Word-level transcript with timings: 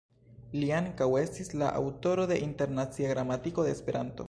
Li 0.61 0.69
ankaŭ 0.77 1.07
estis 1.19 1.53
la 1.63 1.67
aŭtoro 1.81 2.27
de 2.33 2.39
"Internacia 2.47 3.15
Gramatiko 3.15 3.67
de 3.71 3.79
Esperanto. 3.79 4.19